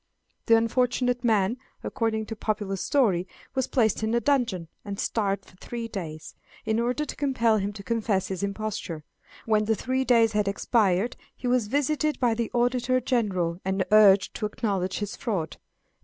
The 0.47 0.57
unfortunate 0.57 1.23
man, 1.23 1.57
according 1.83 2.25
to 2.25 2.35
popular 2.35 2.75
story, 2.75 3.27
was 3.53 3.67
placed 3.67 4.01
in 4.01 4.15
a 4.15 4.19
dungeon, 4.19 4.67
and 4.83 4.99
starved 4.99 5.45
for 5.45 5.55
three 5.57 5.87
days, 5.87 6.33
in 6.65 6.79
order 6.79 7.05
to 7.05 7.15
compel 7.15 7.57
him 7.57 7.71
to 7.73 7.83
confess 7.83 8.29
his 8.29 8.41
imposture. 8.41 9.03
When 9.45 9.65
the 9.65 9.75
three 9.75 10.03
days 10.03 10.31
had 10.31 10.47
expired 10.47 11.17
he 11.35 11.45
was 11.45 11.67
visited 11.67 12.19
by 12.19 12.33
the 12.33 12.49
Auditor 12.51 12.99
General, 12.99 13.59
and 13.63 13.85
urged 13.91 14.33
to 14.37 14.47
acknowledge 14.47 14.97
his 14.97 15.15
fraud. 15.15 15.57